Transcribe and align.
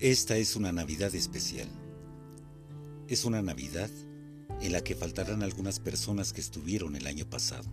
Esta 0.00 0.36
es 0.36 0.56
una 0.56 0.72
Navidad 0.72 1.14
especial. 1.14 1.70
Es 3.08 3.24
una 3.24 3.40
Navidad 3.40 3.88
en 4.60 4.72
la 4.72 4.82
que 4.84 4.94
faltarán 4.94 5.42
algunas 5.42 5.80
personas 5.80 6.34
que 6.34 6.42
estuvieron 6.42 6.96
el 6.96 7.06
año 7.06 7.24
pasado. 7.24 7.64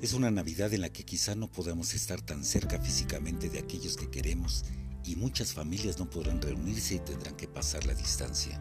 Es 0.00 0.14
una 0.14 0.30
Navidad 0.30 0.72
en 0.72 0.80
la 0.80 0.88
que 0.88 1.04
quizá 1.04 1.34
no 1.34 1.52
podamos 1.52 1.92
estar 1.92 2.22
tan 2.22 2.42
cerca 2.42 2.78
físicamente 2.78 3.50
de 3.50 3.58
aquellos 3.58 3.98
que 3.98 4.08
queremos 4.08 4.64
y 5.04 5.16
muchas 5.16 5.52
familias 5.52 5.98
no 5.98 6.08
podrán 6.08 6.40
reunirse 6.40 6.94
y 6.94 7.00
tendrán 7.00 7.36
que 7.36 7.48
pasar 7.48 7.84
la 7.84 7.92
distancia. 7.92 8.58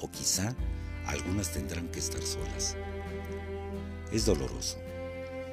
O 0.00 0.10
quizá 0.10 0.56
algunas 1.06 1.52
tendrán 1.52 1.86
que 1.92 2.00
estar 2.00 2.22
solas. 2.22 2.76
Es 4.10 4.26
doloroso, 4.26 4.78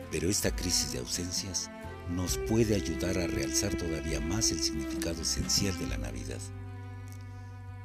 pero 0.10 0.28
esta 0.28 0.56
crisis 0.56 0.92
de 0.92 0.98
ausencias 0.98 1.70
nos 2.10 2.38
puede 2.38 2.76
ayudar 2.76 3.18
a 3.20 3.28
realzar 3.28 3.76
todavía 3.76 4.20
más 4.20 4.52
el 4.52 4.60
significado 4.62 5.22
esencial 5.22 5.78
de 5.78 5.88
la 5.88 5.98
Navidad. 5.98 6.40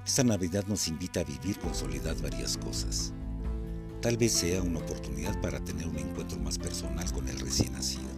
Esta 0.06 0.24
Navidad 0.24 0.64
nos 0.66 0.88
invita 0.88 1.20
a 1.20 1.24
vivir 1.24 1.58
con 1.58 1.74
soledad 1.74 2.16
varias 2.22 2.56
cosas. 2.56 3.12
Tal 4.00 4.16
vez 4.16 4.32
sea 4.32 4.62
una 4.62 4.80
oportunidad 4.80 5.38
para 5.40 5.60
tener 5.60 5.86
un 5.86 5.98
encuentro 5.98 6.38
más 6.38 6.58
personal 6.58 7.10
con 7.12 7.28
el 7.28 7.38
recién 7.38 7.72
nacido, 7.72 8.08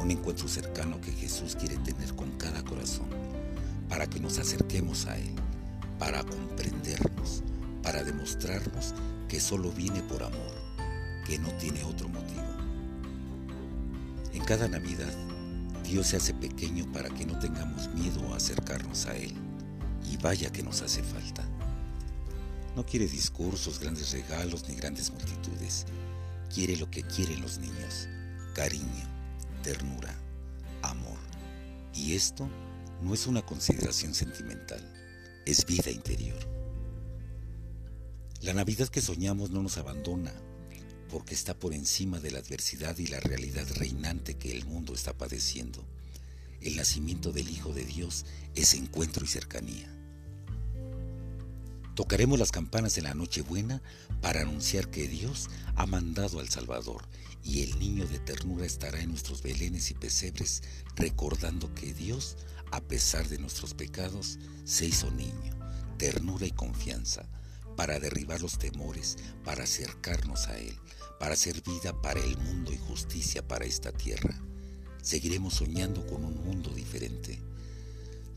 un 0.00 0.10
encuentro 0.10 0.48
cercano 0.48 1.00
que 1.00 1.12
Jesús 1.12 1.56
quiere 1.56 1.76
tener 1.78 2.14
con 2.14 2.30
cada 2.32 2.62
corazón, 2.64 3.08
para 3.88 4.06
que 4.06 4.20
nos 4.20 4.38
acerquemos 4.38 5.06
a 5.06 5.16
Él, 5.18 5.34
para 5.98 6.22
comprendernos, 6.24 7.42
para 7.82 8.02
demostrarnos 8.02 8.94
que 9.28 9.40
solo 9.40 9.70
viene 9.72 10.02
por 10.02 10.22
amor, 10.22 10.54
que 11.26 11.38
no 11.38 11.48
tiene 11.58 11.82
otro 11.84 12.08
motivo. 12.08 12.63
Cada 14.46 14.68
Navidad, 14.68 15.12
Dios 15.84 16.08
se 16.08 16.18
hace 16.18 16.34
pequeño 16.34 16.90
para 16.92 17.08
que 17.08 17.24
no 17.24 17.38
tengamos 17.38 17.88
miedo 17.94 18.34
a 18.34 18.36
acercarnos 18.36 19.06
a 19.06 19.16
Él. 19.16 19.32
Y 20.12 20.18
vaya 20.18 20.52
que 20.52 20.62
nos 20.62 20.82
hace 20.82 21.02
falta. 21.02 21.42
No 22.76 22.84
quiere 22.84 23.08
discursos, 23.08 23.80
grandes 23.80 24.12
regalos 24.12 24.68
ni 24.68 24.74
grandes 24.74 25.10
multitudes. 25.10 25.86
Quiere 26.54 26.76
lo 26.76 26.90
que 26.90 27.02
quieren 27.04 27.40
los 27.40 27.56
niños. 27.56 28.06
Cariño, 28.54 29.08
ternura, 29.62 30.14
amor. 30.82 31.18
Y 31.94 32.14
esto 32.14 32.46
no 33.02 33.14
es 33.14 33.26
una 33.26 33.40
consideración 33.40 34.12
sentimental, 34.12 34.82
es 35.46 35.64
vida 35.64 35.90
interior. 35.90 36.38
La 38.42 38.52
Navidad 38.52 38.88
que 38.88 39.00
soñamos 39.00 39.50
no 39.50 39.62
nos 39.62 39.78
abandona, 39.78 40.34
porque 41.14 41.36
está 41.36 41.54
por 41.54 41.72
encima 41.74 42.18
de 42.18 42.32
la 42.32 42.40
adversidad 42.40 42.98
y 42.98 43.06
la 43.06 43.20
realidad 43.20 43.68
reinante 43.76 44.34
que 44.34 44.50
el 44.50 44.64
mundo 44.64 44.94
está 44.94 45.16
padeciendo. 45.16 45.86
El 46.60 46.74
nacimiento 46.74 47.30
del 47.30 47.50
Hijo 47.50 47.72
de 47.72 47.84
Dios 47.84 48.26
es 48.56 48.74
encuentro 48.74 49.24
y 49.24 49.28
cercanía. 49.28 49.88
Tocaremos 51.94 52.36
las 52.36 52.50
campanas 52.50 52.98
en 52.98 53.04
la 53.04 53.14
Nochebuena 53.14 53.80
para 54.22 54.40
anunciar 54.40 54.90
que 54.90 55.06
Dios 55.06 55.50
ha 55.76 55.86
mandado 55.86 56.40
al 56.40 56.48
Salvador 56.48 57.06
y 57.44 57.62
el 57.62 57.78
niño 57.78 58.08
de 58.08 58.18
ternura 58.18 58.66
estará 58.66 59.00
en 59.00 59.10
nuestros 59.10 59.40
belenes 59.40 59.92
y 59.92 59.94
pesebres 59.94 60.64
recordando 60.96 61.72
que 61.76 61.94
Dios, 61.94 62.36
a 62.72 62.80
pesar 62.80 63.28
de 63.28 63.38
nuestros 63.38 63.72
pecados, 63.72 64.40
se 64.64 64.86
hizo 64.86 65.12
niño, 65.12 65.54
ternura 65.96 66.44
y 66.44 66.50
confianza 66.50 67.28
para 67.76 67.98
derribar 68.00 68.40
los 68.40 68.58
temores, 68.58 69.16
para 69.44 69.64
acercarnos 69.64 70.48
a 70.48 70.58
Él, 70.58 70.76
para 71.18 71.34
hacer 71.34 71.62
vida 71.62 72.00
para 72.02 72.20
el 72.20 72.36
mundo 72.38 72.72
y 72.72 72.78
justicia 72.78 73.46
para 73.46 73.64
esta 73.64 73.92
tierra. 73.92 74.40
Seguiremos 75.02 75.54
soñando 75.54 76.06
con 76.06 76.24
un 76.24 76.42
mundo 76.44 76.70
diferente. 76.70 77.38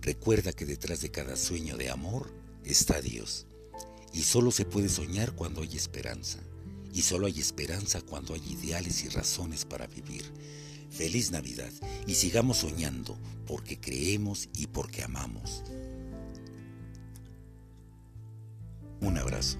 Recuerda 0.01 0.53
que 0.53 0.65
detrás 0.65 1.01
de 1.01 1.11
cada 1.11 1.35
sueño 1.35 1.77
de 1.77 1.89
amor 1.89 2.31
está 2.63 3.01
Dios. 3.01 3.45
Y 4.13 4.23
solo 4.23 4.51
se 4.51 4.65
puede 4.65 4.89
soñar 4.89 5.33
cuando 5.33 5.61
hay 5.61 5.75
esperanza. 5.75 6.39
Y 6.93 7.01
solo 7.03 7.27
hay 7.27 7.39
esperanza 7.39 8.01
cuando 8.01 8.33
hay 8.33 8.41
ideales 8.51 9.03
y 9.03 9.09
razones 9.09 9.65
para 9.65 9.87
vivir. 9.87 10.31
Feliz 10.89 11.31
Navidad 11.31 11.71
y 12.07 12.15
sigamos 12.15 12.57
soñando 12.57 13.17
porque 13.45 13.79
creemos 13.79 14.49
y 14.55 14.67
porque 14.67 15.03
amamos. 15.03 15.63
Abrazo. 19.17 19.57